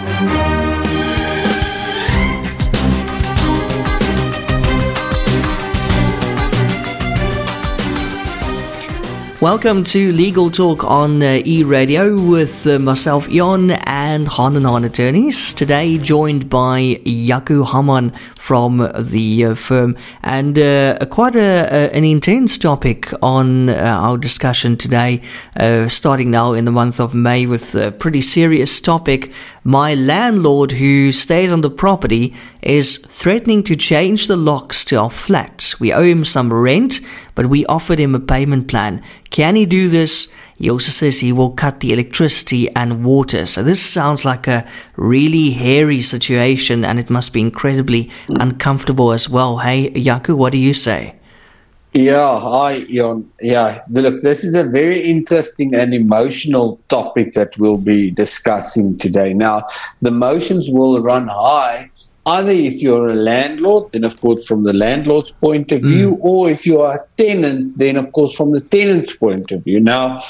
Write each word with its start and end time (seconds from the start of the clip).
Thank 0.00 0.32
you. 0.32 0.37
Welcome 9.40 9.84
to 9.84 10.12
Legal 10.12 10.50
Talk 10.50 10.82
on 10.82 11.22
uh, 11.22 11.40
E 11.44 11.62
Radio 11.62 12.20
with 12.20 12.66
uh, 12.66 12.80
myself, 12.80 13.30
Jon, 13.30 13.70
and 13.70 14.26
Hahn 14.26 14.56
and 14.56 14.66
Hahn 14.66 14.82
attorneys. 14.82 15.54
Today, 15.54 15.96
joined 15.96 16.50
by 16.50 17.00
Jaco 17.04 17.64
Hamman 17.64 18.12
from 18.34 18.78
the 18.98 19.44
uh, 19.44 19.54
firm, 19.54 19.96
and 20.24 20.58
uh, 20.58 20.98
quite 21.10 21.36
a, 21.36 21.94
an 21.94 22.02
intense 22.02 22.58
topic 22.58 23.12
on 23.22 23.68
uh, 23.68 23.74
our 23.74 24.18
discussion 24.18 24.76
today. 24.76 25.22
Uh, 25.54 25.88
starting 25.88 26.32
now 26.32 26.52
in 26.52 26.64
the 26.64 26.72
month 26.72 26.98
of 26.98 27.14
May 27.14 27.46
with 27.46 27.76
a 27.76 27.92
pretty 27.92 28.22
serious 28.22 28.80
topic. 28.80 29.30
My 29.62 29.94
landlord, 29.94 30.72
who 30.72 31.12
stays 31.12 31.52
on 31.52 31.60
the 31.60 31.70
property, 31.70 32.34
is 32.62 32.98
threatening 32.98 33.62
to 33.64 33.76
change 33.76 34.26
the 34.26 34.36
locks 34.36 34.84
to 34.86 34.96
our 34.96 35.10
flat. 35.10 35.74
We 35.78 35.92
owe 35.92 36.02
him 36.02 36.24
some 36.24 36.52
rent, 36.52 37.00
but 37.34 37.46
we 37.46 37.66
offered 37.66 37.98
him 37.98 38.14
a 38.14 38.20
payment 38.20 38.66
plan. 38.66 39.02
Can 39.30 39.56
he 39.56 39.66
do 39.66 39.88
this? 39.88 40.28
He 40.56 40.76
says 40.80 41.20
he 41.20 41.32
will 41.32 41.50
cut 41.50 41.80
the 41.80 41.92
electricity 41.92 42.68
and 42.74 43.04
water. 43.04 43.46
So 43.46 43.62
this 43.62 43.80
sounds 43.80 44.24
like 44.24 44.48
a 44.48 44.66
really 44.96 45.50
hairy 45.50 46.02
situation 46.02 46.84
and 46.84 46.98
it 46.98 47.10
must 47.10 47.32
be 47.32 47.40
incredibly 47.40 48.10
uncomfortable 48.28 49.12
as 49.12 49.28
well. 49.28 49.58
Hey, 49.58 49.90
Jaco, 49.92 50.36
what 50.36 50.50
do 50.50 50.58
you 50.58 50.74
say? 50.74 51.14
Yeah, 51.94 52.38
hi, 52.40 52.84
Jon. 52.84 53.30
Yeah, 53.40 53.82
look, 53.90 54.20
this 54.20 54.44
is 54.44 54.54
a 54.54 54.64
very 54.64 55.00
interesting 55.00 55.74
and 55.74 55.94
emotional 55.94 56.78
topic 56.88 57.32
that 57.32 57.56
we'll 57.56 57.78
be 57.78 58.10
discussing 58.10 58.98
today. 58.98 59.32
Now, 59.32 59.64
the 60.02 60.08
emotions 60.08 60.70
will 60.70 61.00
run 61.02 61.28
high 61.28 61.90
either 62.36 62.52
if 62.52 62.82
you're 62.82 63.08
a 63.08 63.14
landlord, 63.14 63.90
then 63.92 64.04
of 64.04 64.20
course 64.20 64.46
from 64.46 64.64
the 64.64 64.72
landlord's 64.72 65.32
point 65.32 65.72
of 65.72 65.82
view, 65.82 66.12
mm. 66.12 66.18
or 66.20 66.50
if 66.50 66.66
you 66.66 66.80
are 66.80 66.96
a 66.96 67.22
tenant, 67.22 67.76
then 67.78 67.96
of 67.96 68.12
course 68.12 68.34
from 68.34 68.52
the 68.52 68.60
tenant's 68.60 69.16
point 69.16 69.50
of 69.50 69.64
view. 69.64 69.80
Now, 69.80 70.20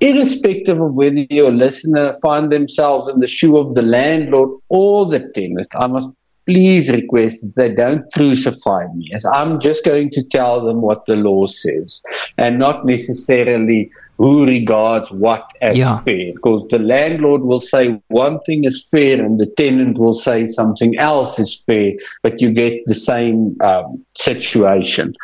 irrespective 0.00 0.80
of 0.80 0.94
whether 0.94 1.24
your 1.30 1.50
listener 1.50 2.12
find 2.20 2.50
themselves 2.50 3.08
in 3.08 3.20
the 3.20 3.26
shoe 3.26 3.56
of 3.56 3.74
the 3.74 3.82
landlord 3.82 4.50
or 4.68 5.06
the 5.06 5.20
tenant, 5.34 5.68
I 5.74 5.86
must 5.86 6.10
please 6.46 6.90
request 6.90 7.42
that 7.42 7.54
they 7.56 7.74
don't 7.74 8.04
crucify 8.12 8.86
me 8.94 9.10
as 9.14 9.24
I'm 9.24 9.60
just 9.60 9.84
going 9.84 10.10
to 10.10 10.22
tell 10.22 10.64
them 10.64 10.80
what 10.80 11.06
the 11.06 11.14
law 11.14 11.46
says 11.46 12.02
and 12.36 12.58
not 12.58 12.84
necessarily 12.84 13.90
who 14.18 14.46
regards 14.46 15.10
what 15.10 15.50
as 15.60 15.76
yeah. 15.76 15.98
fair. 15.98 16.32
Because 16.34 16.66
the 16.68 16.78
landlord 16.78 17.42
will 17.42 17.58
say 17.58 18.00
one 18.08 18.40
thing 18.40 18.64
is 18.64 18.88
fair 18.88 19.20
and 19.24 19.38
the 19.38 19.46
tenant 19.46 19.98
will 19.98 20.12
say 20.12 20.46
something 20.46 20.96
else 20.98 21.38
is 21.38 21.60
fair, 21.66 21.92
but 22.22 22.40
you 22.40 22.52
get 22.52 22.82
the 22.86 22.94
same 22.94 23.56
um, 23.60 24.04
situation. 24.16 25.14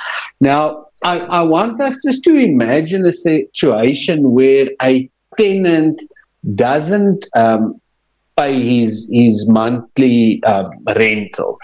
Now, 0.41 0.86
I, 1.03 1.20
I 1.20 1.42
want 1.42 1.80
us 1.80 1.97
just 2.05 2.25
to 2.25 2.34
imagine 2.34 3.06
a 3.06 3.12
situation 3.12 4.32
where 4.32 4.70
a 4.82 5.08
tenant 5.36 6.03
doesn't 6.55 7.27
um, 7.36 7.80
pay 8.39 8.55
his 8.81 9.08
his 9.11 9.47
monthly 9.48 10.42
um, 10.44 10.70
rental. 10.97 11.58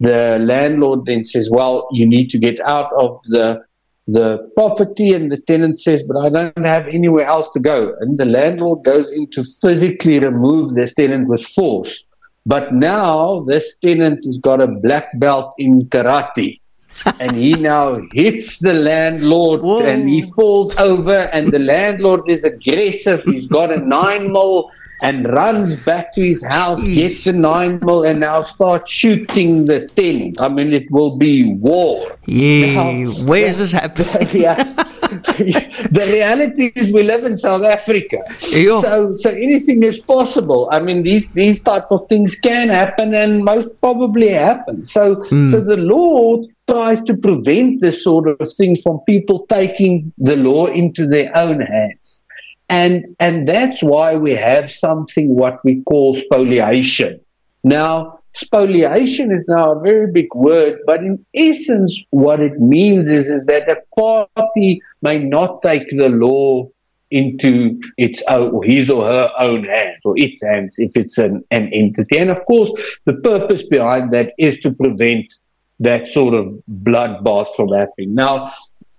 The 0.00 0.38
landlord 0.38 1.00
then 1.06 1.24
says, 1.24 1.50
"Well, 1.50 1.88
you 1.92 2.06
need 2.06 2.28
to 2.30 2.38
get 2.38 2.60
out 2.60 2.90
of 3.04 3.20
the 3.24 3.62
the 4.06 4.28
property," 4.56 5.12
and 5.12 5.30
the 5.32 5.40
tenant 5.50 5.78
says, 5.78 6.02
"But 6.02 6.18
I 6.24 6.28
don't 6.28 6.66
have 6.74 6.86
anywhere 6.88 7.26
else 7.26 7.50
to 7.50 7.60
go." 7.60 7.94
And 8.00 8.18
the 8.18 8.24
landlord 8.24 8.84
goes 8.84 9.10
in 9.10 9.28
to 9.30 9.42
physically 9.62 10.18
remove 10.18 10.74
this 10.74 10.94
tenant 10.94 11.28
with 11.28 11.44
force. 11.44 12.06
But 12.46 12.72
now 12.72 13.44
this 13.46 13.76
tenant 13.84 14.24
has 14.24 14.38
got 14.38 14.60
a 14.60 14.68
black 14.82 15.08
belt 15.18 15.54
in 15.58 15.86
karate. 15.86 16.60
and 17.20 17.36
he 17.36 17.52
now 17.52 18.00
hits 18.12 18.58
the 18.58 18.72
landlord 18.72 19.60
Whoa. 19.62 19.84
and 19.84 20.08
he 20.08 20.22
falls 20.22 20.74
over 20.76 21.18
and 21.32 21.52
the 21.52 21.58
landlord 21.58 22.22
is 22.28 22.42
aggressive. 22.42 23.22
He's 23.22 23.46
got 23.46 23.72
a 23.72 23.78
nine 23.78 24.32
mil 24.32 24.70
and 25.00 25.28
runs 25.28 25.76
back 25.76 26.12
to 26.14 26.22
his 26.22 26.42
house, 26.44 26.80
Jeez. 26.80 26.94
gets 26.94 27.24
the 27.24 27.32
nine 27.32 27.80
mil, 27.82 28.04
and 28.04 28.20
now 28.20 28.42
starts 28.42 28.90
shooting 28.90 29.66
the 29.66 29.86
tenant. 29.88 30.40
I 30.40 30.48
mean, 30.48 30.72
it 30.72 30.90
will 30.90 31.16
be 31.16 31.54
war. 31.54 32.16
Yeah, 32.26 33.04
now, 33.04 33.12
where 33.24 33.46
is 33.46 33.58
this 33.58 33.72
happening? 33.72 34.28
yeah. 34.32 34.62
the 35.08 36.06
reality 36.12 36.70
is 36.74 36.92
we 36.92 37.02
live 37.02 37.24
in 37.24 37.36
South 37.36 37.64
Africa, 37.64 38.18
yeah. 38.50 38.80
so 38.82 39.14
so 39.14 39.30
anything 39.30 39.82
is 39.82 39.98
possible. 39.98 40.68
I 40.70 40.80
mean, 40.80 41.02
these 41.02 41.32
these 41.32 41.62
type 41.62 41.90
of 41.90 42.06
things 42.08 42.36
can 42.36 42.68
happen, 42.68 43.14
and 43.14 43.44
most 43.44 43.68
probably 43.80 44.28
happen. 44.28 44.84
So 44.84 45.16
mm. 45.16 45.50
so 45.50 45.60
the 45.60 45.76
law 45.76 46.42
tries 46.68 47.00
to 47.02 47.16
prevent 47.16 47.80
this 47.80 48.04
sort 48.04 48.28
of 48.28 48.52
thing 48.52 48.76
from 48.76 49.00
people 49.06 49.46
taking 49.46 50.12
the 50.18 50.36
law 50.36 50.66
into 50.66 51.06
their 51.06 51.34
own 51.36 51.60
hands. 51.60 52.22
And, 52.68 53.16
and 53.18 53.48
that's 53.48 53.82
why 53.82 54.16
we 54.16 54.34
have 54.34 54.70
something 54.70 55.34
what 55.34 55.64
we 55.64 55.82
call 55.82 56.12
spoliation. 56.12 57.20
Now, 57.64 58.20
spoliation 58.34 59.32
is 59.32 59.46
now 59.48 59.72
a 59.72 59.80
very 59.80 60.12
big 60.12 60.34
word, 60.34 60.78
but 60.86 61.00
in 61.00 61.24
essence, 61.34 62.04
what 62.10 62.40
it 62.40 62.60
means 62.60 63.08
is, 63.08 63.28
is 63.28 63.46
that 63.46 63.70
a 63.70 63.80
party 63.98 64.80
may 65.02 65.18
not 65.18 65.62
take 65.62 65.88
the 65.88 66.08
law 66.08 66.68
into 67.10 67.80
its 67.96 68.22
own, 68.28 68.52
or 68.52 68.62
his 68.62 68.90
or 68.90 69.04
her 69.06 69.30
own 69.38 69.64
hands, 69.64 70.00
or 70.04 70.12
its 70.18 70.42
hands 70.42 70.74
if 70.78 70.90
it's 70.94 71.16
an, 71.16 71.42
an 71.50 71.72
entity. 71.72 72.18
And 72.18 72.30
of 72.30 72.44
course, 72.44 72.70
the 73.06 73.14
purpose 73.14 73.62
behind 73.62 74.12
that 74.12 74.34
is 74.38 74.58
to 74.60 74.72
prevent 74.72 75.32
that 75.80 76.06
sort 76.06 76.34
of 76.34 76.46
bloodbath 76.70 77.48
from 77.56 77.68
happening. 77.68 78.12
Now, 78.12 78.52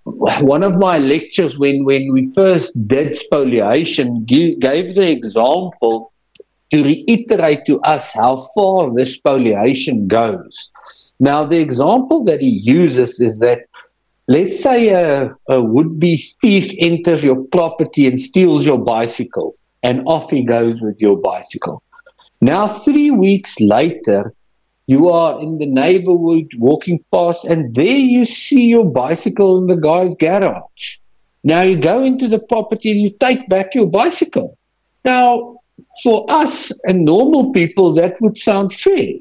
one 0.04 0.62
of 0.62 0.76
my 0.76 0.98
lectures 0.98 1.58
when, 1.58 1.84
when 1.84 2.12
we 2.12 2.30
first 2.34 2.72
did 2.86 3.16
spoliation 3.16 4.24
gave 4.24 4.94
the 4.94 5.10
example 5.10 6.12
to 6.70 6.84
reiterate 6.84 7.66
to 7.66 7.80
us 7.80 8.12
how 8.12 8.36
far 8.54 8.90
this 8.94 9.14
spoliation 9.14 10.06
goes. 10.06 10.70
Now, 11.18 11.44
the 11.44 11.58
example 11.58 12.24
that 12.24 12.40
he 12.40 12.60
uses 12.62 13.20
is 13.20 13.40
that 13.40 13.58
let's 14.28 14.62
say 14.62 14.90
a, 14.90 15.34
a 15.48 15.60
would 15.62 15.98
be 15.98 16.16
thief 16.40 16.72
enters 16.78 17.24
your 17.24 17.44
property 17.46 18.06
and 18.06 18.20
steals 18.20 18.64
your 18.64 18.78
bicycle, 18.78 19.56
and 19.82 20.02
off 20.06 20.30
he 20.30 20.44
goes 20.44 20.80
with 20.80 21.00
your 21.00 21.18
bicycle. 21.18 21.82
Now, 22.40 22.68
three 22.68 23.10
weeks 23.10 23.60
later, 23.60 24.32
you 24.90 25.08
are 25.08 25.40
in 25.40 25.58
the 25.58 25.66
neighborhood 25.66 26.48
walking 26.58 26.98
past, 27.12 27.44
and 27.44 27.72
there 27.76 28.02
you 28.14 28.24
see 28.24 28.62
your 28.62 28.90
bicycle 28.90 29.58
in 29.58 29.68
the 29.68 29.76
guy's 29.76 30.16
garage. 30.16 30.98
Now 31.44 31.60
you 31.62 31.76
go 31.76 32.02
into 32.02 32.26
the 32.26 32.40
property 32.40 32.90
and 32.90 33.00
you 33.00 33.10
take 33.10 33.48
back 33.48 33.76
your 33.76 33.86
bicycle. 33.86 34.58
Now, 35.04 35.60
for 36.02 36.26
us 36.28 36.72
and 36.82 37.04
normal 37.04 37.52
people, 37.52 37.94
that 37.94 38.16
would 38.20 38.36
sound 38.36 38.72
fair. 38.72 39.12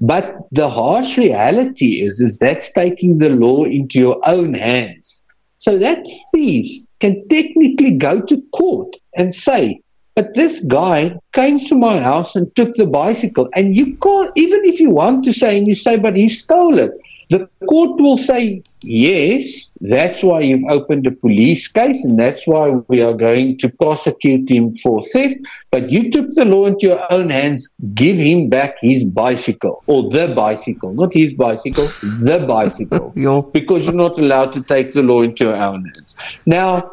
But 0.00 0.36
the 0.52 0.70
harsh 0.70 1.18
reality 1.18 2.00
is, 2.00 2.18
is 2.20 2.38
that's 2.38 2.72
taking 2.72 3.18
the 3.18 3.28
law 3.28 3.64
into 3.64 3.98
your 3.98 4.26
own 4.26 4.54
hands. 4.54 5.22
So 5.58 5.76
that 5.76 6.06
thief 6.32 6.86
can 6.98 7.28
technically 7.28 7.92
go 7.98 8.22
to 8.22 8.42
court 8.54 8.96
and 9.14 9.34
say, 9.34 9.82
but 10.14 10.34
this 10.34 10.60
guy 10.64 11.16
came 11.32 11.60
to 11.60 11.74
my 11.74 12.00
house 12.00 12.34
and 12.36 12.54
took 12.56 12.74
the 12.74 12.86
bicycle. 12.86 13.48
And 13.54 13.76
you 13.76 13.96
can't, 13.96 14.32
even 14.36 14.64
if 14.64 14.80
you 14.80 14.90
want 14.90 15.24
to 15.24 15.32
say, 15.32 15.56
and 15.56 15.68
you 15.68 15.74
say, 15.74 15.96
but 15.96 16.16
he 16.16 16.28
stole 16.28 16.78
it, 16.78 16.92
the 17.30 17.48
court 17.68 18.00
will 18.00 18.16
say, 18.16 18.60
yes, 18.82 19.70
that's 19.80 20.20
why 20.20 20.40
you've 20.40 20.64
opened 20.68 21.06
a 21.06 21.12
police 21.12 21.68
case, 21.68 22.04
and 22.04 22.18
that's 22.18 22.44
why 22.44 22.70
we 22.88 23.00
are 23.00 23.14
going 23.14 23.56
to 23.58 23.68
prosecute 23.68 24.50
him 24.50 24.72
for 24.72 25.00
theft. 25.00 25.36
But 25.70 25.90
you 25.90 26.10
took 26.10 26.32
the 26.32 26.44
law 26.44 26.66
into 26.66 26.88
your 26.88 27.12
own 27.12 27.30
hands, 27.30 27.70
give 27.94 28.16
him 28.16 28.48
back 28.48 28.74
his 28.82 29.04
bicycle, 29.04 29.84
or 29.86 30.10
the 30.10 30.34
bicycle, 30.34 30.92
not 30.92 31.14
his 31.14 31.32
bicycle, 31.34 31.86
the 32.02 32.44
bicycle. 32.48 33.12
because 33.42 33.84
you're 33.84 33.94
not 33.94 34.18
allowed 34.18 34.52
to 34.54 34.62
take 34.62 34.92
the 34.92 35.02
law 35.02 35.22
into 35.22 35.44
your 35.44 35.56
own 35.56 35.84
hands. 35.84 36.16
Now, 36.46 36.90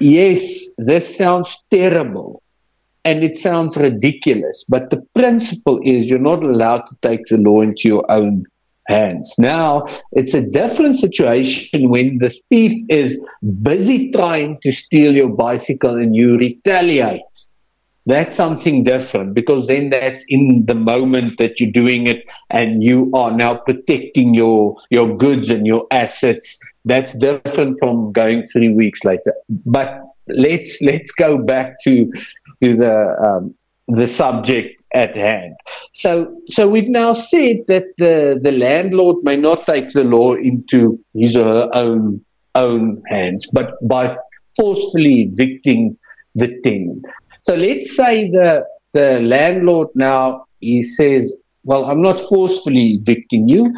yes, 0.00 0.64
this 0.78 1.16
sounds 1.16 1.56
terrible 1.70 2.42
and 3.04 3.22
it 3.22 3.36
sounds 3.36 3.76
ridiculous, 3.76 4.64
but 4.68 4.90
the 4.90 5.02
principle 5.14 5.80
is 5.84 6.08
you're 6.08 6.18
not 6.18 6.42
allowed 6.42 6.86
to 6.86 6.96
take 7.00 7.22
the 7.24 7.38
law 7.38 7.60
into 7.60 7.88
your 7.88 8.10
own 8.10 8.44
hands. 8.86 9.34
Now, 9.38 9.86
it's 10.12 10.34
a 10.34 10.42
different 10.42 10.98
situation 10.98 11.88
when 11.88 12.18
the 12.18 12.30
thief 12.50 12.84
is 12.88 13.18
busy 13.62 14.10
trying 14.10 14.58
to 14.62 14.72
steal 14.72 15.14
your 15.14 15.30
bicycle 15.30 15.96
and 15.96 16.14
you 16.14 16.36
retaliate. 16.36 17.22
That's 18.06 18.34
something 18.34 18.82
different 18.82 19.34
because 19.34 19.66
then 19.66 19.90
that's 19.90 20.24
in 20.28 20.66
the 20.66 20.74
moment 20.74 21.38
that 21.38 21.60
you're 21.60 21.70
doing 21.70 22.06
it 22.06 22.24
and 22.48 22.82
you 22.82 23.10
are 23.14 23.30
now 23.30 23.56
protecting 23.56 24.34
your, 24.34 24.76
your 24.90 25.16
goods 25.16 25.50
and 25.50 25.66
your 25.66 25.86
assets 25.90 26.58
that's 26.84 27.12
different 27.18 27.78
from 27.78 28.12
going 28.12 28.44
three 28.44 28.72
weeks 28.72 29.04
later. 29.04 29.34
But 29.66 30.02
let's 30.28 30.80
let's 30.82 31.10
go 31.12 31.38
back 31.38 31.76
to 31.84 32.10
to 32.62 32.74
the 32.74 33.16
um, 33.22 33.54
the 33.90 34.06
subject 34.06 34.84
at 34.94 35.16
hand. 35.16 35.54
So, 35.92 36.34
so 36.46 36.68
we've 36.68 36.88
now 36.88 37.12
said 37.12 37.58
that 37.68 37.84
the, 37.98 38.38
the 38.40 38.52
landlord 38.52 39.16
may 39.22 39.36
not 39.36 39.66
take 39.66 39.90
the 39.90 40.04
law 40.04 40.34
into 40.34 40.98
his 41.14 41.36
or 41.36 41.44
her 41.44 41.70
own 41.74 42.24
own 42.54 43.02
hands, 43.08 43.46
but 43.52 43.74
by 43.86 44.16
forcefully 44.56 45.30
evicting 45.32 45.96
the 46.34 46.48
tenant. 46.62 47.04
So 47.44 47.54
let's 47.54 47.94
say 47.94 48.30
the 48.30 48.64
the 48.92 49.20
landlord 49.20 49.88
now 49.94 50.46
he 50.60 50.82
says, 50.82 51.34
"Well, 51.64 51.84
I'm 51.84 52.02
not 52.02 52.20
forcefully 52.20 52.98
evicting 53.00 53.48
you. 53.48 53.72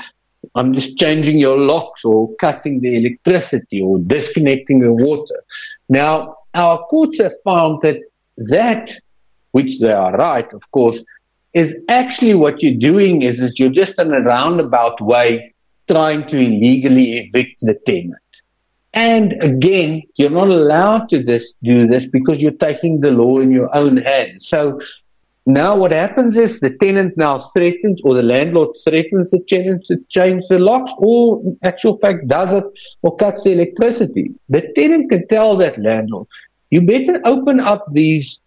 I'm 0.54 0.72
just 0.72 0.98
changing 0.98 1.38
your 1.38 1.58
locks 1.58 2.04
or 2.04 2.34
cutting 2.36 2.80
the 2.80 2.96
electricity 2.96 3.80
or 3.80 3.98
disconnecting 3.98 4.80
the 4.80 4.92
water." 4.92 5.42
Now, 5.88 6.36
our 6.54 6.78
courts 6.86 7.20
have 7.20 7.32
found 7.44 7.80
that 7.82 7.98
that 8.36 8.92
which 9.52 9.80
they 9.80 9.92
are 9.92 10.16
right, 10.16 10.50
of 10.52 10.70
course, 10.70 11.04
is 11.52 11.80
actually 11.88 12.34
what 12.34 12.62
you're 12.62 12.78
doing 12.78 13.22
is, 13.22 13.40
is 13.40 13.58
you're 13.58 13.68
just 13.68 13.98
in 13.98 14.12
a 14.12 14.20
roundabout 14.20 15.00
way 15.00 15.54
trying 15.88 16.26
to 16.28 16.38
illegally 16.38 17.18
evict 17.18 17.60
the 17.60 17.74
tenant. 17.86 18.16
And 18.94 19.42
again, 19.42 20.02
you're 20.16 20.30
not 20.30 20.48
allowed 20.48 21.08
to 21.10 21.22
this, 21.22 21.54
do 21.62 21.86
this 21.86 22.06
because 22.06 22.42
you're 22.42 22.52
taking 22.52 23.00
the 23.00 23.10
law 23.10 23.38
in 23.38 23.50
your 23.50 23.74
own 23.74 23.96
hands. 23.98 24.48
So 24.48 24.80
now 25.46 25.76
what 25.76 25.90
happens 25.90 26.36
is 26.36 26.60
the 26.60 26.76
tenant 26.78 27.16
now 27.16 27.38
threatens 27.38 28.00
or 28.04 28.14
the 28.14 28.22
landlord 28.22 28.76
threatens 28.84 29.30
the 29.30 29.40
tenant 29.48 29.84
to 29.86 29.96
change 30.08 30.44
the 30.48 30.58
locks 30.58 30.92
or 30.98 31.40
in 31.42 31.58
actual 31.62 31.96
fact 31.96 32.28
does 32.28 32.52
it 32.52 32.64
or 33.02 33.16
cuts 33.16 33.42
the 33.42 33.52
electricity. 33.52 34.32
The 34.48 34.62
tenant 34.76 35.10
can 35.10 35.26
tell 35.26 35.56
that 35.56 35.80
landlord, 35.80 36.28
you 36.70 36.82
better 36.82 37.20
open 37.24 37.58
up 37.58 37.84
these 37.90 38.38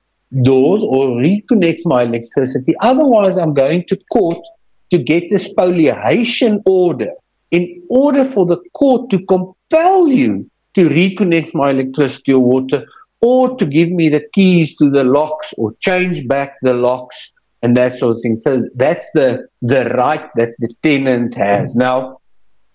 doors 0.41 0.81
or 0.83 1.07
reconnect 1.09 1.81
my 1.83 2.03
electricity. 2.03 2.73
Otherwise, 2.81 3.37
I'm 3.37 3.53
going 3.53 3.83
to 3.87 3.97
court 4.11 4.43
to 4.91 4.97
get 4.97 5.31
a 5.31 5.39
spoliation 5.39 6.61
order 6.65 7.11
in 7.51 7.83
order 7.89 8.23
for 8.23 8.45
the 8.45 8.57
court 8.73 9.09
to 9.09 9.23
compel 9.25 10.07
you 10.07 10.49
to 10.75 10.89
reconnect 10.89 11.53
my 11.53 11.71
electricity 11.71 12.33
or 12.33 12.39
water 12.39 12.85
or 13.25 13.57
to 13.57 13.65
give 13.65 13.89
me 13.89 14.07
the 14.07 14.23
keys 14.33 14.75
to 14.75 14.89
the 14.91 15.03
locks 15.03 15.51
or 15.57 15.73
change 15.79 16.27
back 16.27 16.51
the 16.61 16.75
locks 16.75 17.31
and 17.63 17.75
that 17.75 17.97
sort 17.97 18.15
of 18.15 18.21
thing. 18.21 18.39
So 18.39 18.51
that's 18.75 19.07
the, 19.15 19.47
the 19.63 19.85
right 20.01 20.27
that 20.35 20.51
the 20.59 20.69
tenant 20.83 21.33
has. 21.33 21.75
Now, 21.75 22.19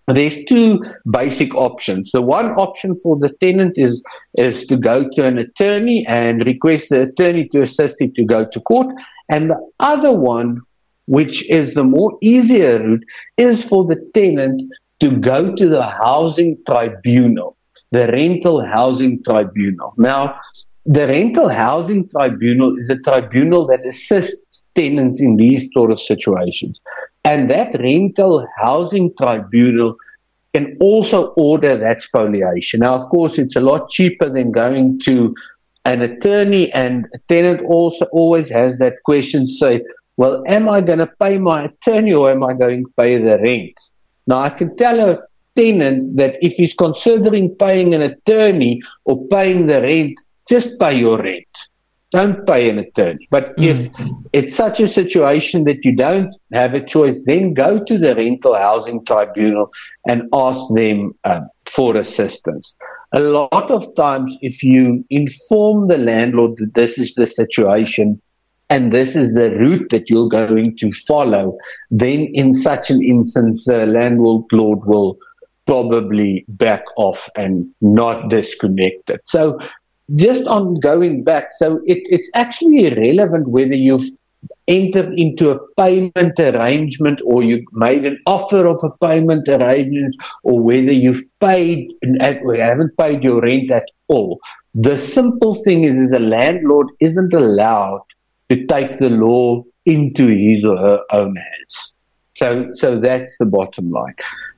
there's 0.08 0.42
two 0.48 0.82
basic 1.08 1.54
options. 1.54 2.10
The 2.10 2.22
one 2.22 2.50
option 2.66 2.96
for 2.96 3.16
the 3.16 3.30
tenant 3.40 3.74
is 3.76 4.02
is 4.34 4.66
to 4.66 4.76
go 4.76 5.08
to 5.14 5.24
an 5.24 5.38
attorney 5.38 6.04
and 6.08 6.44
request 6.44 6.88
the 6.88 7.02
attorney 7.02 7.46
to 7.52 7.62
assist 7.62 8.00
him 8.00 8.12
to 8.16 8.24
go 8.24 8.44
to 8.44 8.60
court. 8.60 8.88
And 9.28 9.50
the 9.50 9.60
other 9.78 10.12
one, 10.12 10.62
which 11.06 11.48
is 11.48 11.74
the 11.74 11.84
more 11.84 12.18
easier 12.20 12.82
route, 12.82 13.04
is 13.36 13.62
for 13.62 13.84
the 13.86 14.00
tenant 14.14 14.64
to 14.98 15.16
go 15.16 15.54
to 15.54 15.68
the 15.68 15.84
housing 15.84 16.58
tribunal, 16.66 17.56
the 17.90 18.06
rental 18.08 18.64
housing 18.64 19.22
tribunal. 19.22 19.94
Now, 19.96 20.38
the 20.86 21.06
rental 21.06 21.48
housing 21.48 22.08
tribunal 22.08 22.76
is 22.78 22.90
a 22.90 22.98
tribunal 22.98 23.66
that 23.66 23.86
assists 23.86 24.62
tenants 24.74 25.20
in 25.20 25.36
these 25.36 25.68
sort 25.72 25.90
of 25.90 26.00
situations. 26.00 26.80
And 27.24 27.50
that 27.50 27.74
rental 27.80 28.46
housing 28.56 29.12
tribunal 29.16 29.96
can 30.54 30.76
also 30.80 31.28
order 31.36 31.76
that 31.76 32.02
spoliation. 32.02 32.80
Now, 32.80 32.94
of 32.94 33.08
course, 33.08 33.38
it's 33.38 33.56
a 33.56 33.60
lot 33.60 33.88
cheaper 33.90 34.28
than 34.28 34.50
going 34.50 35.00
to 35.00 35.34
an 35.84 36.02
attorney, 36.02 36.72
and 36.72 37.06
a 37.14 37.18
tenant 37.28 37.62
also 37.62 38.04
always 38.06 38.50
has 38.50 38.78
that 38.78 39.02
question 39.04 39.46
say, 39.48 39.82
well, 40.16 40.42
am 40.46 40.68
I 40.68 40.80
going 40.82 40.98
to 40.98 41.10
pay 41.20 41.38
my 41.38 41.64
attorney 41.64 42.12
or 42.12 42.30
am 42.30 42.44
I 42.44 42.52
going 42.52 42.84
to 42.84 42.92
pay 42.98 43.16
the 43.16 43.38
rent? 43.38 43.80
Now, 44.26 44.40
I 44.40 44.50
can 44.50 44.76
tell 44.76 45.00
a 45.00 45.22
tenant 45.56 46.16
that 46.16 46.36
if 46.42 46.54
he's 46.54 46.74
considering 46.74 47.54
paying 47.56 47.94
an 47.94 48.02
attorney 48.02 48.82
or 49.04 49.26
paying 49.28 49.66
the 49.66 49.82
rent, 49.82 50.20
just 50.48 50.78
pay 50.78 50.98
your 50.98 51.18
rent 51.18 51.68
don't 52.10 52.44
pay 52.46 52.68
an 52.68 52.78
attorney. 52.78 53.28
But 53.30 53.56
mm. 53.56 53.66
if 53.66 53.88
it's 54.32 54.54
such 54.54 54.80
a 54.80 54.88
situation 54.88 55.64
that 55.64 55.84
you 55.84 55.94
don't 55.94 56.34
have 56.52 56.74
a 56.74 56.84
choice, 56.84 57.22
then 57.24 57.52
go 57.52 57.82
to 57.82 57.98
the 57.98 58.14
rental 58.14 58.56
housing 58.56 59.04
tribunal 59.04 59.70
and 60.06 60.22
ask 60.32 60.60
them 60.74 61.14
um, 61.24 61.48
for 61.68 61.96
assistance. 61.96 62.74
A 63.12 63.20
lot 63.20 63.70
of 63.70 63.94
times, 63.96 64.36
if 64.40 64.62
you 64.62 65.04
inform 65.10 65.88
the 65.88 65.98
landlord 65.98 66.56
that 66.58 66.74
this 66.74 66.98
is 66.98 67.14
the 67.14 67.26
situation 67.26 68.20
and 68.68 68.92
this 68.92 69.16
is 69.16 69.34
the 69.34 69.50
route 69.56 69.90
that 69.90 70.08
you're 70.08 70.28
going 70.28 70.76
to 70.78 70.92
follow, 70.92 71.58
then 71.90 72.20
in 72.34 72.52
such 72.52 72.90
an 72.90 73.02
instance, 73.02 73.64
the 73.64 73.84
landlord 73.86 74.44
will 74.52 75.16
probably 75.66 76.44
back 76.48 76.84
off 76.96 77.28
and 77.36 77.68
not 77.80 78.28
disconnect 78.28 79.10
it. 79.10 79.20
So 79.24 79.58
just 80.16 80.44
on 80.46 80.80
going 80.80 81.24
back, 81.24 81.52
so 81.52 81.80
it, 81.86 81.98
it's 82.06 82.30
actually 82.34 82.86
irrelevant 82.86 83.48
whether 83.48 83.74
you've 83.74 84.08
entered 84.68 85.12
into 85.18 85.50
a 85.50 85.58
payment 85.74 86.38
arrangement 86.38 87.20
or 87.24 87.42
you 87.42 87.64
made 87.72 88.06
an 88.06 88.18
offer 88.26 88.66
of 88.66 88.82
a 88.82 89.06
payment 89.06 89.48
arrangement 89.48 90.16
or 90.42 90.60
whether 90.60 90.92
you've 90.92 91.22
paid 91.40 91.92
and 92.02 92.20
haven't 92.22 92.96
paid 92.96 93.22
your 93.22 93.40
rent 93.40 93.70
at 93.70 93.88
all. 94.08 94.40
The 94.74 94.98
simple 94.98 95.54
thing 95.54 95.84
is, 95.84 95.96
is 95.96 96.12
a 96.12 96.20
landlord 96.20 96.88
isn't 97.00 97.34
allowed 97.34 98.02
to 98.48 98.66
take 98.66 98.98
the 98.98 99.10
law 99.10 99.64
into 99.84 100.26
his 100.26 100.64
or 100.64 100.78
her 100.78 101.02
own 101.10 101.36
hands. 101.36 101.92
So, 102.34 102.70
so 102.74 103.00
that's 103.00 103.36
the 103.38 103.46
bottom 103.46 103.90
line. 103.90 104.14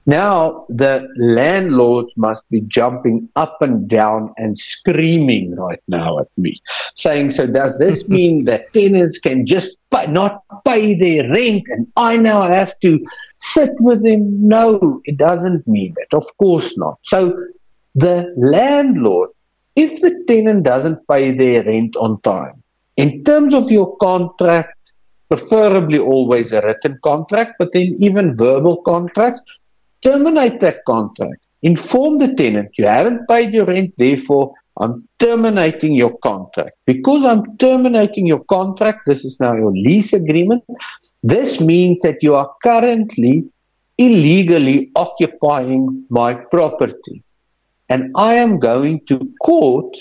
Now 0.07 0.67
the 0.69 1.09
landlords 1.17 2.13
must 2.17 2.49
be 2.51 2.63
jumping 2.63 3.29
up 3.37 3.63
and 3.63 3.89
down 3.89 4.35
and 4.37 4.59
screaming 4.59 5.55
right 5.55 5.83
now 5.87 6.19
at 6.19 6.27
me, 6.37 6.61
saying, 6.95 7.31
"So 7.31 7.47
does 7.47 7.79
this 7.79 8.09
mean 8.17 8.45
that 8.47 8.73
tenants 8.73 9.19
can 9.19 9.47
just 9.47 9.77
pay, 9.91 10.07
not 10.09 10.43
pay 10.65 10.95
their 10.95 11.31
rent, 11.31 11.69
and 11.69 11.87
I 11.97 12.17
now 12.17 12.43
have 12.43 12.79
to 12.81 12.99
sit 13.39 13.71
with 13.79 14.03
them?" 14.03 14.37
No, 14.39 15.01
it 15.05 15.19
doesn't 15.19 15.67
mean 15.69 15.95
that. 15.97 16.17
Of 16.17 16.27
course 16.39 16.77
not. 16.77 16.99
So 17.03 17.37
the 17.95 18.35
landlord, 18.37 19.31
if 19.77 20.01
the 20.01 20.25
tenant 20.27 20.65
doesn't 20.65 21.07
pay 21.07 21.31
their 21.31 21.63
rent 21.63 21.95
on 21.97 22.21
time, 22.23 22.63
in 22.97 23.23
terms 23.23 23.55
of 23.55 23.71
your 23.71 23.97
contract 23.97 24.77
preferably 25.29 25.99
always 25.99 26.53
a 26.53 26.61
written 26.61 26.99
contract, 27.03 27.55
but 27.59 27.71
then 27.73 27.97
even 28.01 28.37
verbal 28.37 28.77
contracts, 28.83 29.41
terminate 30.03 30.61
that 30.61 30.85
contract. 30.85 31.47
Inform 31.63 32.19
the 32.19 32.35
tenant 32.35 32.71
you 32.77 32.87
haven't 32.87 33.29
paid 33.29 33.55
your 33.55 33.67
rent, 33.67 33.93
therefore 33.97 34.53
I'm 34.79 35.07
terminating 35.19 35.95
your 35.95 36.17
contract. 36.19 36.73
Because 36.87 37.25
I'm 37.25 37.57
terminating 37.59 38.27
your 38.27 38.43
contract, 38.45 39.01
this 39.07 39.25
is 39.25 39.39
now 39.39 39.55
your 39.55 39.73
lease 39.73 40.13
agreement. 40.13 40.65
This 41.23 41.61
means 41.61 42.01
that 42.03 42.23
you 42.23 42.35
are 42.35 42.53
currently 42.63 43.45
illegally 43.99 44.91
occupying 44.97 46.05
my 46.09 46.35
property. 46.35 47.23
And 47.89 48.11
I 48.17 48.35
am 48.35 48.59
going 48.59 49.05
to 49.07 49.31
court 49.43 49.97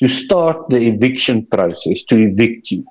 to 0.00 0.08
start 0.08 0.68
the 0.68 0.88
eviction 0.88 1.46
process, 1.46 2.04
to 2.04 2.16
evict 2.16 2.70
you. 2.70 2.84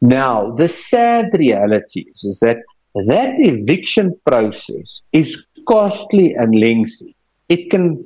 Now, 0.00 0.54
the 0.54 0.68
sad 0.68 1.30
reality 1.32 2.06
is, 2.12 2.24
is 2.24 2.40
that 2.40 2.58
that 3.06 3.34
eviction 3.38 4.18
process 4.26 5.02
is 5.12 5.46
costly 5.66 6.34
and 6.34 6.58
lengthy. 6.58 7.16
It 7.48 7.70
can 7.70 8.02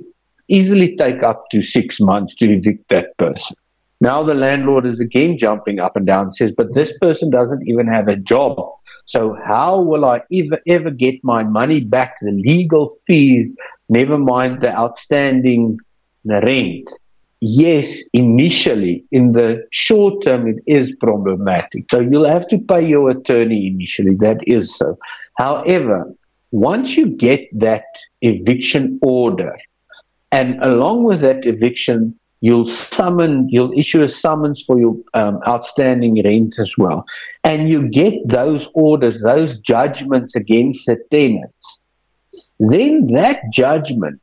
easily 0.49 0.97
take 0.97 1.23
up 1.23 1.45
to 1.51 1.63
six 1.63 2.01
months 2.01 2.35
to 2.37 2.53
evict 2.53 2.89
that 2.89 3.17
person. 3.17 3.57
Now 4.01 4.23
the 4.23 4.35
landlord 4.35 4.87
is 4.87 4.99
again 4.99 5.37
jumping 5.39 5.79
up 5.79 5.97
and 5.97 6.07
down 6.07 6.25
and 6.25 6.35
says, 6.35 6.53
but 6.57 6.75
this 6.75 6.97
person 6.99 7.31
doesn't 7.31 7.69
even 7.69 7.87
have 7.87 8.09
a 8.09 8.17
job. 8.17 8.59
So 9.05 9.37
how 9.45 9.81
will 9.81 10.05
I 10.05 10.23
ever, 10.33 10.61
ever 10.67 10.91
get 10.91 11.17
my 11.23 11.43
money 11.45 11.81
back, 11.81 12.17
the 12.21 12.33
legal 12.33 12.89
fees, 13.07 13.55
never 13.89 14.19
mind 14.19 14.63
the 14.63 14.75
outstanding 14.75 15.79
rent? 16.25 16.91
yes, 17.41 17.99
initially, 18.13 19.05
in 19.11 19.33
the 19.33 19.67
short 19.73 20.23
term, 20.23 20.47
it 20.49 20.63
is 20.67 20.95
problematic. 20.97 21.91
So 21.91 22.01
you'll 22.01 22.29
have 22.29 22.47
to 22.49 22.59
pay 22.59 22.87
your 22.87 23.11
attorney 23.11 23.67
initially. 23.67 24.15
That 24.17 24.47
is 24.47 24.75
so. 24.77 24.99
However, 25.37 26.15
once 26.51 26.97
you 26.97 27.07
get 27.07 27.49
that 27.59 27.85
eviction 28.23 28.99
order, 29.03 29.57
and 30.33 30.61
along 30.63 31.05
with 31.05 31.21
that 31.21 31.47
eviction, 31.47 32.19
you'll 32.41 32.67
summon, 32.67 33.49
you'll 33.49 33.73
issue 33.77 34.03
a 34.03 34.09
summons 34.09 34.63
for 34.63 34.79
your 34.79 34.97
um, 35.15 35.41
outstanding 35.47 36.23
rent 36.25 36.59
as 36.59 36.75
well. 36.79 37.05
And 37.45 37.69
you 37.69 37.89
get 37.89 38.15
those 38.27 38.69
orders, 38.75 39.23
those 39.23 39.59
judgments 39.59 40.35
against 40.37 40.87
the 40.87 40.97
tenants. 41.11 41.81
Then 42.59 43.09
that 43.09 43.43
judgment 43.53 44.21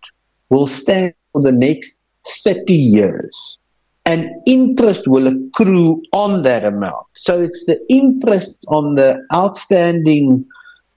will 0.50 0.68
stand 0.68 1.14
for 1.34 1.42
the 1.42 1.52
next 1.52 2.00
30 2.44 2.74
years. 2.74 3.60
and 4.08 4.30
interest 4.46 5.06
will 5.06 5.28
accrue 5.28 6.02
on 6.14 6.42
that 6.44 6.64
amount. 6.64 7.06
So 7.16 7.42
it's 7.42 7.66
the 7.66 7.78
interest 7.90 8.58
on 8.70 8.94
the 8.94 9.22
outstanding, 9.34 10.46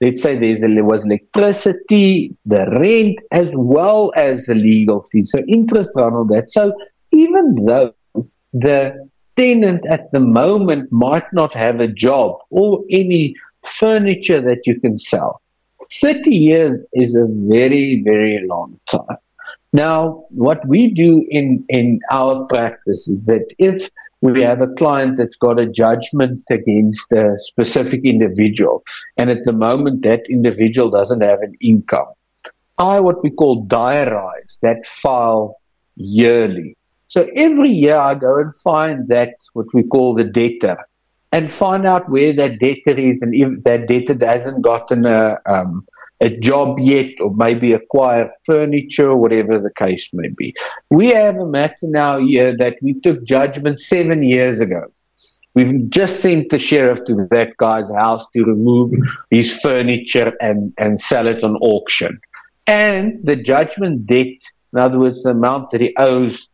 let's 0.01 0.21
say 0.21 0.35
there 0.35 0.83
was 0.83 1.05
electricity, 1.05 2.35
the 2.45 2.67
rent, 2.79 3.19
as 3.31 3.51
well 3.55 4.11
as 4.15 4.47
the 4.47 4.55
legal 4.55 5.01
fees. 5.03 5.31
So 5.31 5.39
interest 5.47 5.95
on 5.95 6.13
all 6.13 6.25
that. 6.25 6.49
So 6.49 6.73
even 7.11 7.63
though 7.65 7.93
the 8.51 9.07
tenant 9.37 9.85
at 9.85 10.11
the 10.11 10.19
moment 10.19 10.91
might 10.91 11.31
not 11.31 11.53
have 11.53 11.79
a 11.79 11.87
job 11.87 12.39
or 12.49 12.83
any 12.89 13.35
furniture 13.65 14.41
that 14.41 14.65
you 14.65 14.79
can 14.79 14.97
sell, 14.97 15.39
30 15.93 16.33
years 16.33 16.83
is 16.93 17.15
a 17.15 17.27
very, 17.29 18.01
very 18.03 18.45
long 18.47 18.79
time. 18.89 19.17
Now, 19.73 20.25
what 20.31 20.67
we 20.67 20.87
do 20.87 21.25
in, 21.29 21.63
in 21.69 21.99
our 22.11 22.45
practice 22.45 23.07
is 23.07 23.25
that 23.25 23.45
if 23.57 23.89
we 24.21 24.41
have 24.41 24.61
a 24.61 24.67
client 24.67 25.17
that's 25.17 25.35
got 25.35 25.59
a 25.59 25.65
judgment 25.65 26.41
against 26.49 27.11
a 27.11 27.35
specific 27.39 28.01
individual, 28.05 28.83
and 29.17 29.29
at 29.29 29.43
the 29.45 29.53
moment 29.53 30.03
that 30.03 30.29
individual 30.29 30.89
doesn't 30.89 31.21
have 31.21 31.41
an 31.41 31.55
income, 31.59 32.07
I 32.79 32.99
what 32.99 33.23
we 33.23 33.31
call 33.31 33.65
diarize 33.65 34.57
that 34.61 34.85
file 34.85 35.57
yearly. 35.95 36.77
So 37.07 37.27
every 37.35 37.71
year 37.71 37.97
I 37.97 38.15
go 38.15 38.35
and 38.35 38.55
find 38.57 39.07
that 39.09 39.33
what 39.53 39.67
we 39.73 39.83
call 39.83 40.13
the 40.13 40.23
debtor 40.23 40.77
and 41.31 41.51
find 41.51 41.85
out 41.85 42.09
where 42.09 42.33
that 42.33 42.59
debtor 42.59 42.97
is 42.97 43.21
and 43.21 43.33
if 43.33 43.63
that 43.63 43.87
debtor 43.87 44.17
hasn't 44.25 44.61
gotten 44.61 45.05
a 45.05 45.37
um, 45.45 45.85
a 46.21 46.29
job 46.29 46.79
yet 46.79 47.09
or 47.19 47.33
maybe 47.33 47.73
acquire 47.73 48.31
furniture 48.45 49.15
whatever 49.15 49.59
the 49.59 49.71
case 49.75 50.09
may 50.13 50.29
be. 50.29 50.53
We 50.89 51.07
have 51.07 51.37
a 51.37 51.45
matter 51.45 51.87
now 51.87 52.19
here 52.19 52.55
that 52.57 52.75
we 52.81 52.99
took 53.01 53.23
judgment 53.23 53.79
seven 53.79 54.23
years 54.23 54.61
ago. 54.61 54.83
We've 55.53 55.89
just 55.89 56.21
sent 56.21 56.49
the 56.49 56.57
sheriff 56.57 57.03
to 57.05 57.27
that 57.31 57.57
guy's 57.57 57.91
house 57.91 58.25
to 58.33 58.43
remove 58.43 58.93
his 59.29 59.59
furniture 59.59 60.33
and, 60.39 60.73
and 60.77 61.01
sell 61.01 61.27
it 61.27 61.43
on 61.43 61.55
auction. 61.55 62.21
And 62.67 63.19
the 63.23 63.35
judgment 63.35 64.05
debt, 64.05 64.27
in 64.73 64.79
other 64.79 64.99
words, 64.99 65.23
the 65.23 65.31
amount 65.31 65.71
that 65.71 65.81
he 65.81 65.93
owes 65.97 66.47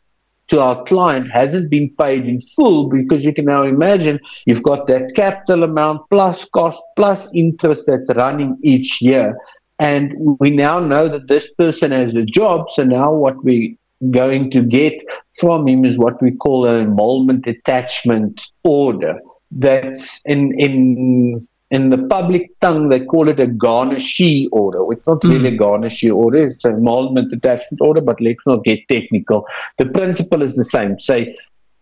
to 0.47 0.61
our 0.61 0.83
client 0.85 1.29
hasn't 1.29 1.69
been 1.69 1.93
paid 1.99 2.25
in 2.25 2.39
full 2.39 2.87
because 2.87 3.25
you 3.25 3.33
can 3.33 3.45
now 3.45 3.63
imagine 3.63 4.19
you've 4.45 4.63
got 4.63 4.87
that 4.87 5.13
capital 5.13 5.63
amount 5.63 6.09
plus 6.09 6.45
cost 6.45 6.81
plus 6.95 7.27
interest 7.33 7.85
that's 7.85 8.09
running 8.15 8.57
each 8.63 9.01
year. 9.01 9.37
And 9.79 10.37
we 10.39 10.49
now 10.49 10.79
know 10.79 11.07
that 11.09 11.27
this 11.27 11.51
person 11.53 11.91
has 11.91 12.13
a 12.15 12.25
job. 12.25 12.69
So 12.71 12.83
now 12.83 13.13
what 13.13 13.43
we're 13.43 13.75
going 14.11 14.51
to 14.51 14.61
get 14.61 15.03
from 15.39 15.67
him 15.67 15.85
is 15.85 15.97
what 15.97 16.21
we 16.21 16.35
call 16.35 16.67
an 16.67 16.81
emolument 16.81 17.47
attachment 17.47 18.43
order. 18.63 19.19
That's 19.51 20.19
in, 20.25 20.59
in, 20.59 21.47
in 21.69 21.89
the 21.89 21.97
public 22.09 22.49
tongue, 22.59 22.89
they 22.89 23.05
call 23.05 23.29
it 23.29 23.39
a 23.39 23.47
garnishee 23.47 24.47
order. 24.51 24.79
It's 24.91 25.07
not 25.07 25.23
really 25.23 25.49
a 25.49 25.51
hmm. 25.51 25.63
garnishee 25.63 26.13
order. 26.13 26.47
It's 26.47 26.65
an 26.65 26.75
emolument 26.75 27.33
attachment 27.33 27.81
order, 27.81 28.01
but 28.01 28.21
let's 28.21 28.45
not 28.45 28.63
get 28.63 28.79
technical. 28.89 29.45
The 29.77 29.85
principle 29.87 30.41
is 30.41 30.55
the 30.55 30.65
same. 30.65 30.99
Say, 30.99 31.35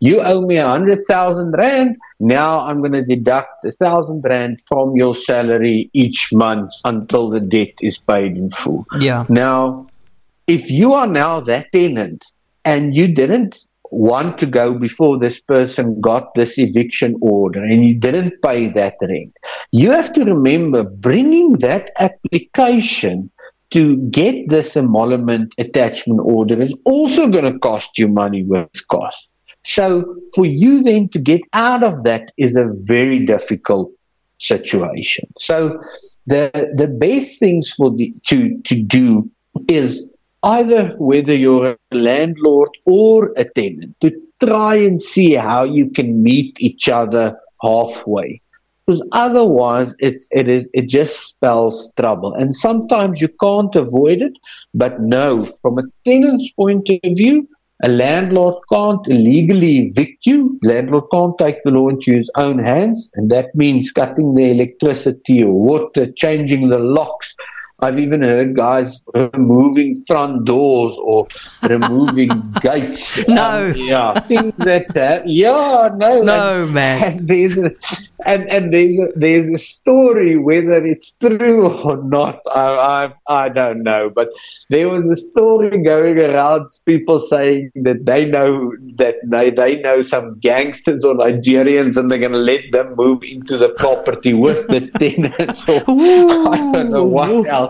you 0.05 0.21
owe 0.21 0.41
me 0.41 0.57
a 0.57 0.67
hundred 0.67 1.05
thousand 1.07 1.51
rand. 1.51 1.97
Now 2.19 2.59
I'm 2.59 2.79
going 2.79 2.91
to 2.93 3.03
deduct 3.03 3.65
a 3.65 3.71
thousand 3.71 4.21
rand 4.23 4.59
from 4.67 4.95
your 4.95 5.15
salary 5.15 5.89
each 5.93 6.29
month 6.33 6.73
until 6.83 7.29
the 7.29 7.39
debt 7.39 7.73
is 7.81 7.97
paid 7.97 8.37
in 8.37 8.49
full. 8.51 8.85
Yeah. 8.99 9.23
Now, 9.29 9.87
if 10.47 10.69
you 10.69 10.93
are 10.93 11.07
now 11.07 11.39
that 11.41 11.71
tenant 11.71 12.25
and 12.63 12.95
you 12.95 13.07
didn't 13.07 13.65
want 13.91 14.37
to 14.39 14.45
go 14.45 14.73
before 14.73 15.17
this 15.17 15.39
person 15.39 16.01
got 16.01 16.33
this 16.35 16.57
eviction 16.57 17.15
order 17.21 17.63
and 17.63 17.85
you 17.85 17.95
didn't 17.95 18.33
pay 18.43 18.67
that 18.69 18.95
rent, 19.01 19.35
you 19.71 19.91
have 19.91 20.13
to 20.13 20.23
remember 20.23 20.83
bringing 20.83 21.53
that 21.59 21.91
application 21.97 23.31
to 23.71 23.97
get 24.09 24.49
this 24.49 24.75
emolument 24.77 25.53
attachment 25.57 26.19
order 26.23 26.61
is 26.61 26.77
also 26.85 27.27
going 27.27 27.51
to 27.51 27.59
cost 27.59 27.97
you 27.97 28.07
money 28.07 28.43
with 28.43 28.69
costs. 28.89 29.31
So 29.65 30.15
for 30.35 30.45
you 30.45 30.83
then 30.83 31.09
to 31.09 31.19
get 31.19 31.41
out 31.53 31.83
of 31.83 32.03
that 32.03 32.31
is 32.37 32.55
a 32.55 32.71
very 32.85 33.25
difficult 33.25 33.91
situation. 34.37 35.27
So 35.39 35.79
the 36.27 36.51
the 36.75 36.87
best 36.87 37.39
things 37.39 37.71
for 37.71 37.89
the 37.91 38.11
to 38.27 38.61
to 38.61 38.75
do 38.81 39.29
is 39.67 40.13
either 40.43 40.93
whether 40.97 41.33
you're 41.33 41.77
a 41.91 41.95
landlord 41.95 42.69
or 42.85 43.33
a 43.35 43.45
tenant 43.45 43.95
to 44.01 44.11
try 44.43 44.75
and 44.75 45.01
see 45.01 45.33
how 45.33 45.63
you 45.63 45.89
can 45.89 46.21
meet 46.21 46.55
each 46.59 46.87
other 46.87 47.33
halfway 47.61 48.41
because 48.85 49.07
otherwise 49.13 49.95
it, 49.99 50.19
it, 50.31 50.69
it 50.73 50.87
just 50.87 51.27
spells 51.27 51.89
trouble. 51.97 52.33
And 52.33 52.55
sometimes 52.55 53.19
you 53.19 53.29
can't 53.41 53.75
avoid 53.75 54.21
it, 54.21 54.33
but 54.73 55.01
no, 55.01 55.45
from 55.61 55.79
a 55.79 55.83
tenant's 56.05 56.51
point 56.51 56.89
of 56.89 56.99
view, 57.03 57.49
a 57.83 57.89
landlord 57.89 58.55
can't 58.71 59.05
illegally 59.07 59.87
evict 59.87 60.25
you. 60.25 60.57
Landlord 60.63 61.05
can't 61.11 61.37
take 61.37 61.57
the 61.63 61.71
law 61.71 61.89
into 61.89 62.13
his 62.13 62.29
own 62.37 62.57
hands, 62.57 63.09
and 63.15 63.29
that 63.31 63.53
means 63.53 63.91
cutting 63.91 64.33
the 64.33 64.49
electricity 64.51 65.43
or 65.43 65.51
water, 65.51 66.09
changing 66.13 66.69
the 66.69 66.79
locks, 66.79 67.35
I've 67.79 67.99
even 67.99 68.21
heard 68.21 68.55
guys 68.55 69.01
removing 69.33 69.95
front 70.07 70.45
doors 70.45 70.97
or 71.01 71.27
removing 71.63 72.53
gates. 72.61 73.27
No. 73.27 73.67
Um, 73.67 73.73
yeah, 73.75 74.19
things 74.21 74.53
that, 74.57 74.95
uh, 74.95 75.21
yeah, 75.25 75.89
no. 75.97 76.23
No, 76.23 76.63
and, 76.63 76.73
man. 76.73 77.03
And 77.03 77.27
there's, 77.27 77.57
a, 77.57 77.71
and, 78.25 78.49
and 78.49 78.73
there's, 78.73 78.97
a, 78.97 79.07
there's 79.15 79.47
a 79.49 79.57
story, 79.57 80.37
whether 80.37 80.83
it's 80.85 81.15
true 81.15 81.67
or 81.67 82.01
not, 82.01 82.39
I, 82.47 83.11
I, 83.27 83.43
I 83.45 83.49
don't 83.49 83.83
know. 83.83 84.09
But 84.13 84.29
there 84.69 84.87
was 84.87 85.05
a 85.07 85.15
story 85.15 85.69
going 85.83 86.17
around, 86.17 86.69
people 86.85 87.19
saying 87.19 87.71
that 87.75 88.05
they 88.05 88.25
know 88.25 88.71
that 88.95 89.15
they, 89.25 89.49
they 89.49 89.81
know 89.81 90.01
some 90.01 90.39
gangsters 90.39 91.03
or 91.03 91.13
Nigerians 91.15 91.97
and 91.97 92.09
they're 92.09 92.19
going 92.19 92.31
to 92.31 92.37
let 92.37 92.61
them 92.71 92.95
move 92.95 93.23
into 93.23 93.57
the 93.57 93.69
property 93.69 94.33
with 94.33 94.65
the 94.67 94.79
tenants. 94.99 95.67
Or, 95.67 95.83
I 96.53 96.71
don't 96.71 96.91
know 96.91 97.03
what 97.03 97.47
else. 97.47 97.64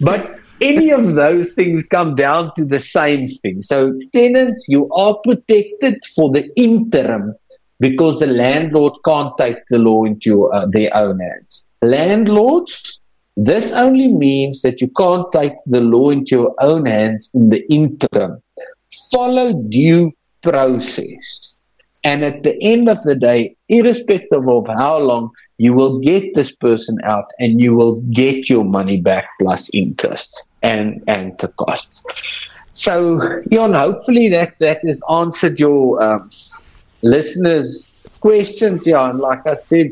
But 0.00 0.40
any 0.60 0.90
of 0.90 1.14
those 1.14 1.54
things 1.54 1.84
come 1.84 2.14
down 2.14 2.52
to 2.56 2.64
the 2.64 2.80
same 2.80 3.26
thing. 3.42 3.62
So 3.62 3.98
tenants, 4.14 4.66
you 4.68 4.90
are 4.92 5.14
protected 5.24 6.02
for 6.14 6.30
the 6.30 6.50
interim 6.56 7.34
because 7.78 8.18
the 8.18 8.26
landlord 8.26 8.92
can't 9.04 9.32
take 9.38 9.56
the 9.68 9.78
law 9.78 10.04
into 10.04 10.46
uh, 10.52 10.66
their 10.66 10.94
own 10.96 11.18
hands. 11.20 11.64
Landlords, 11.82 13.00
this 13.36 13.72
only 13.72 14.12
means 14.12 14.60
that 14.62 14.82
you 14.82 14.88
can't 14.88 15.26
take 15.32 15.54
the 15.66 15.80
law 15.80 16.10
into 16.10 16.36
your 16.36 16.54
own 16.58 16.84
hands 16.84 17.30
in 17.32 17.48
the 17.48 17.66
interim. 17.72 18.42
Follow 19.10 19.54
due 19.70 20.12
process. 20.42 21.59
And 22.04 22.24
at 22.24 22.42
the 22.42 22.56
end 22.62 22.88
of 22.88 23.02
the 23.02 23.14
day, 23.14 23.56
irrespective 23.68 24.48
of 24.48 24.66
how 24.68 24.98
long, 24.98 25.30
you 25.58 25.74
will 25.74 26.00
get 26.00 26.34
this 26.34 26.52
person 26.52 26.96
out 27.04 27.26
and 27.38 27.60
you 27.60 27.74
will 27.74 28.00
get 28.12 28.48
your 28.48 28.64
money 28.64 28.98
back 28.98 29.26
plus 29.38 29.68
interest 29.74 30.42
and, 30.62 31.04
and 31.06 31.36
the 31.38 31.48
costs. 31.48 32.02
So, 32.72 33.42
Jon, 33.52 33.74
hopefully 33.74 34.30
that, 34.30 34.54
that 34.60 34.80
has 34.86 35.02
answered 35.12 35.60
your 35.60 36.02
um, 36.02 36.30
listeners' 37.02 37.84
questions. 38.20 38.86
Yeah, 38.86 39.10
and 39.10 39.18
like 39.18 39.46
I 39.46 39.56
said, 39.56 39.90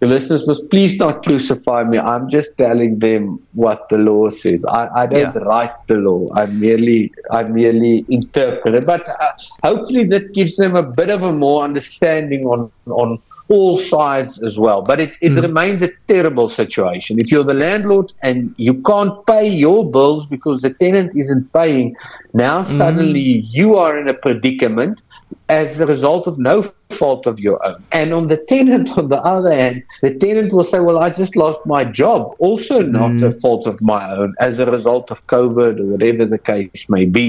the 0.00 0.06
listeners 0.06 0.46
must 0.46 0.68
please 0.70 0.96
not 0.96 1.22
crucify 1.22 1.84
me. 1.84 1.98
I'm 1.98 2.28
just 2.30 2.56
telling 2.56 2.98
them 2.98 3.38
what 3.52 3.88
the 3.90 3.98
law 3.98 4.30
says. 4.30 4.64
I, 4.64 4.88
I 5.02 5.06
don't 5.06 5.34
yeah. 5.34 5.42
write 5.42 5.86
the 5.88 5.96
law. 5.96 6.26
I 6.34 6.46
merely 6.46 7.12
I 7.30 7.44
merely 7.44 8.06
interpret 8.08 8.74
it. 8.74 8.86
But 8.86 9.06
uh, 9.08 9.32
hopefully 9.62 10.04
that 10.08 10.32
gives 10.32 10.56
them 10.56 10.74
a 10.74 10.82
bit 10.82 11.10
of 11.10 11.22
a 11.22 11.32
more 11.32 11.62
understanding 11.64 12.46
on 12.46 12.72
on 12.86 13.18
all 13.50 13.76
sides 13.76 14.40
as 14.42 14.58
well. 14.58 14.80
But 14.80 15.00
it, 15.00 15.12
it 15.20 15.32
mm. 15.32 15.42
remains 15.42 15.82
a 15.82 15.90
terrible 16.08 16.48
situation. 16.48 17.18
If 17.18 17.30
you're 17.30 17.44
the 17.44 17.52
landlord 17.52 18.12
and 18.22 18.54
you 18.56 18.80
can't 18.82 19.26
pay 19.26 19.48
your 19.48 19.90
bills 19.90 20.24
because 20.26 20.62
the 20.62 20.70
tenant 20.70 21.12
isn't 21.14 21.52
paying, 21.52 21.96
now 22.32 22.62
mm. 22.62 22.78
suddenly 22.78 23.44
you 23.50 23.74
are 23.74 23.98
in 23.98 24.08
a 24.08 24.14
predicament 24.14 25.02
as 25.48 25.78
a 25.80 25.86
result 25.86 26.26
of 26.28 26.38
no 26.38 26.62
fault 27.00 27.26
of 27.26 27.40
your 27.46 27.58
own. 27.68 27.82
And 28.00 28.08
on 28.18 28.24
the 28.32 28.36
tenant, 28.52 28.86
on 29.00 29.08
the 29.08 29.22
other 29.34 29.52
hand, 29.62 29.82
the 30.02 30.12
tenant 30.24 30.52
will 30.52 30.68
say, 30.72 30.80
Well, 30.86 30.98
I 31.06 31.08
just 31.22 31.34
lost 31.44 31.60
my 31.74 31.82
job, 32.02 32.20
also 32.38 32.76
not 32.82 33.12
mm. 33.12 33.28
a 33.30 33.32
fault 33.42 33.66
of 33.66 33.76
my 33.82 34.02
own, 34.16 34.34
as 34.38 34.58
a 34.64 34.66
result 34.78 35.10
of 35.10 35.18
COVID 35.26 35.74
or 35.80 35.86
whatever 35.92 36.24
the 36.26 36.42
case 36.52 36.84
may 36.96 37.06
be. 37.20 37.28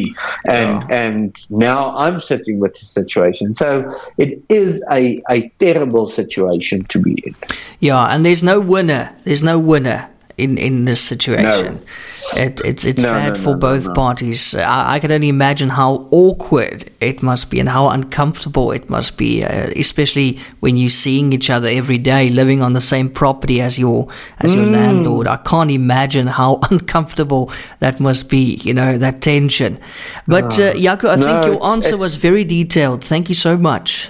And 0.60 0.72
yeah. 0.82 1.02
and 1.04 1.28
now 1.50 1.96
I'm 2.04 2.20
sitting 2.20 2.60
with 2.64 2.74
the 2.80 2.86
situation. 3.00 3.54
So 3.54 3.70
it 4.18 4.32
is 4.50 4.84
a, 4.92 5.04
a 5.30 5.40
terrible 5.66 6.08
situation 6.08 6.84
to 6.92 6.98
be 7.00 7.14
in. 7.26 7.34
Yeah, 7.80 8.12
and 8.12 8.26
there's 8.26 8.44
no 8.44 8.60
winner. 8.60 9.04
There's 9.24 9.44
no 9.44 9.58
winner 9.60 10.10
in, 10.42 10.58
in 10.58 10.86
this 10.86 11.00
situation. 11.00 11.76
No. 11.76 12.42
It, 12.42 12.62
it's 12.66 12.84
it's 12.86 13.02
no, 13.02 13.14
bad 13.14 13.34
no, 13.36 13.40
for 13.40 13.56
both 13.56 13.94
parties. 13.94 14.56
I, 14.56 14.94
I, 14.94 15.00
can 15.00 15.12
only 15.12 15.30
imagine 15.30 15.70
how 15.70 16.08
awkward 16.12 16.90
it 17.00 17.22
must 17.22 17.50
be 17.52 17.60
and 17.60 17.70
how 17.70 17.90
uncomfortable 17.90 18.72
it 18.72 18.90
must 18.90 19.18
be, 19.18 19.44
uh, 19.44 19.70
especially 19.76 20.40
when 20.60 20.78
you're 20.78 20.90
seeing 20.90 21.34
each 21.34 21.50
other 21.50 21.68
every 21.68 21.98
day, 21.98 22.30
living 22.30 22.62
on 22.62 22.74
the 22.74 22.82
same 22.82 23.10
property 23.10 23.62
as 23.62 23.78
your 23.78 24.08
as 24.40 24.52
mm. 24.52 24.56
your 24.56 24.66
landlord. 24.66 25.28
I 25.28 25.38
can't 25.38 25.72
imagine 25.72 26.28
how 26.28 26.60
uncomfortable 26.72 27.52
that 27.80 28.00
must 28.00 28.30
be. 28.30 28.56
You 28.64 28.74
know 28.74 28.98
that 28.98 29.22
tension. 29.22 29.80
But 30.28 30.58
uh, 30.60 30.74
Jaco, 30.74 31.10
I 31.10 31.18
think 31.18 31.46
your 31.46 31.64
answer 31.66 31.98
was 31.98 32.16
very 32.16 32.44
detailed. 32.44 33.04
Thank 33.04 33.30
you 33.30 33.36
so 33.36 33.58
much. 33.58 34.10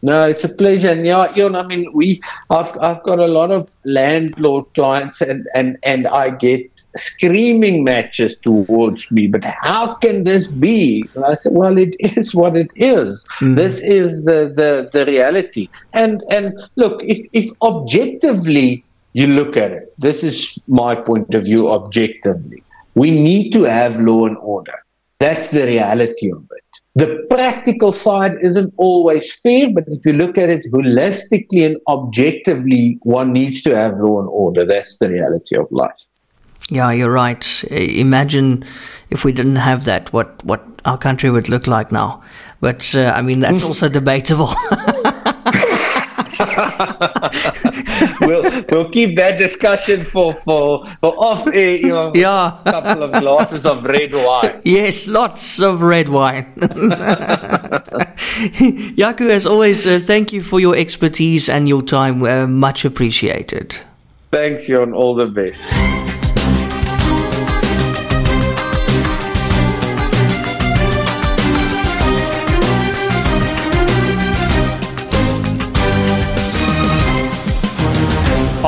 No, 0.00 0.28
it's 0.28 0.44
a 0.44 0.48
pleasure. 0.48 0.90
And 0.90 1.04
yeah, 1.04 1.34
you 1.34 1.48
know, 1.48 1.58
I 1.58 1.66
mean, 1.66 1.92
we, 1.92 2.20
I've, 2.50 2.70
I've 2.80 3.02
got 3.02 3.18
a 3.18 3.26
lot 3.26 3.50
of 3.50 3.74
landlord 3.84 4.66
clients, 4.74 5.20
and 5.20 5.46
and 5.54 5.78
and 5.82 6.06
I 6.06 6.30
get 6.30 6.70
screaming 6.96 7.84
matches 7.84 8.36
towards 8.36 9.10
me. 9.10 9.26
But 9.26 9.44
how 9.44 9.94
can 9.94 10.24
this 10.24 10.46
be? 10.46 11.08
And 11.14 11.24
I 11.24 11.34
said, 11.34 11.52
well, 11.52 11.76
it 11.76 11.96
is 12.00 12.34
what 12.34 12.56
it 12.56 12.72
is. 12.76 13.24
Mm. 13.40 13.56
This 13.56 13.80
is 13.80 14.24
the 14.24 14.52
the 14.54 14.88
the 14.92 15.04
reality. 15.06 15.68
And 15.92 16.22
and 16.30 16.58
look, 16.76 17.02
if 17.02 17.18
if 17.32 17.50
objectively 17.62 18.84
you 19.14 19.26
look 19.26 19.56
at 19.56 19.72
it, 19.72 19.92
this 19.98 20.22
is 20.22 20.58
my 20.68 20.94
point 20.94 21.34
of 21.34 21.44
view. 21.44 21.70
Objectively, 21.70 22.62
we 22.94 23.10
need 23.10 23.52
to 23.52 23.64
have 23.64 23.98
law 23.98 24.26
and 24.26 24.36
order. 24.38 24.84
That's 25.18 25.50
the 25.50 25.66
reality 25.66 26.30
of 26.30 26.44
it. 26.44 26.47
The 26.94 27.26
practical 27.30 27.92
side 27.92 28.36
isn't 28.42 28.74
always 28.76 29.32
fair, 29.32 29.68
but 29.72 29.84
if 29.86 30.04
you 30.04 30.14
look 30.14 30.36
at 30.36 30.48
it 30.48 30.66
holistically 30.72 31.64
and 31.64 31.76
objectively, 31.86 32.98
one 33.02 33.32
needs 33.32 33.62
to 33.62 33.76
have 33.76 33.98
law 33.98 34.20
and 34.20 34.28
order. 34.28 34.66
That's 34.66 34.98
the 34.98 35.08
reality 35.08 35.56
of 35.56 35.68
life. 35.70 36.06
Yeah, 36.70 36.90
you're 36.90 37.12
right. 37.12 37.64
Imagine 37.70 38.64
if 39.10 39.24
we 39.24 39.32
didn't 39.32 39.56
have 39.56 39.84
that, 39.84 40.12
what, 40.12 40.44
what 40.44 40.64
our 40.84 40.98
country 40.98 41.30
would 41.30 41.48
look 41.48 41.66
like 41.66 41.92
now. 41.92 42.22
But 42.60 42.94
uh, 42.94 43.12
I 43.14 43.22
mean, 43.22 43.40
that's 43.40 43.62
also 43.68 43.88
debatable. 43.88 44.52
we'll 48.20 48.64
we'll 48.70 48.90
keep 48.90 49.16
that 49.16 49.38
discussion 49.38 50.02
for 50.02 50.32
for, 50.32 50.84
for 51.00 51.14
off 51.18 51.46
air. 51.48 51.76
You 51.76 51.88
know, 51.88 52.12
yeah, 52.14 52.60
a 52.64 52.72
couple 52.72 53.02
of 53.02 53.12
glasses 53.22 53.66
of 53.66 53.84
red 53.84 54.14
wine. 54.14 54.60
Yes, 54.64 55.08
lots 55.08 55.60
of 55.60 55.82
red 55.82 56.08
wine. 56.08 56.52
Jaco, 58.96 59.30
as 59.30 59.46
always, 59.46 59.86
uh, 59.86 59.98
thank 60.00 60.32
you 60.32 60.42
for 60.42 60.60
your 60.60 60.76
expertise 60.76 61.48
and 61.48 61.68
your 61.68 61.82
time. 61.82 62.22
Uh, 62.22 62.46
much 62.46 62.84
appreciated. 62.84 63.78
Thanks, 64.30 64.66
Jon. 64.66 64.92
All 64.92 65.14
the 65.14 65.26
best. 65.26 66.07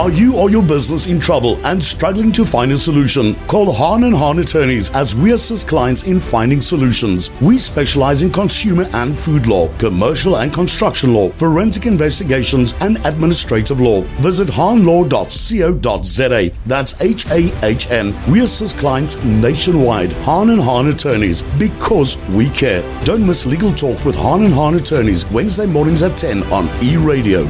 Are 0.01 0.11
you 0.11 0.35
or 0.35 0.49
your 0.49 0.63
business 0.63 1.09
in 1.09 1.21
trouble 1.21 1.61
and 1.67 1.85
struggling 1.85 2.33
to 2.33 2.47
find 2.47 2.73
a 2.73 2.77
solution? 2.79 3.35
Call 3.49 3.71
Hahn 3.71 4.05
and 4.05 4.17
Hahn 4.17 4.39
Attorneys 4.39 4.91
as 4.93 5.15
we 5.15 5.35
assist 5.35 5.69
clients 5.69 6.05
in 6.05 6.19
finding 6.19 6.63
solutions. 6.63 7.31
We 7.43 7.59
specialize 7.59 8.23
in 8.23 8.33
consumer 8.33 8.89
and 8.95 9.15
food 9.15 9.47
law, 9.47 9.69
commercial 9.77 10.39
and 10.39 10.55
construction 10.55 11.13
law, 11.13 11.29
forensic 11.33 11.85
investigations, 11.85 12.79
and 12.81 12.97
administrative 13.05 13.79
law. 13.79 14.01
Visit 14.23 14.49
hahnlaw.co.za. 14.49 16.57
That's 16.65 17.03
H 17.03 17.27
A 17.27 17.53
H 17.63 17.91
N. 17.91 18.33
We 18.33 18.41
assist 18.41 18.79
clients 18.79 19.23
nationwide. 19.23 20.15
Hahn 20.25 20.49
and 20.49 20.63
Hahn 20.63 20.89
Attorneys 20.89 21.43
because 21.59 22.17
we 22.29 22.49
care. 22.49 22.81
Don't 23.05 23.27
miss 23.27 23.45
Legal 23.45 23.75
Talk 23.75 24.03
with 24.07 24.17
Hahn 24.17 24.45
and 24.45 24.55
Hahn 24.55 24.77
Attorneys 24.77 25.31
Wednesday 25.31 25.67
mornings 25.67 26.03
at 26.03 26.17
10 26.17 26.45
on 26.45 26.71
E 26.83 26.97
Radio. 26.97 27.47